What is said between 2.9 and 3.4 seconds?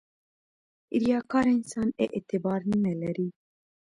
لري.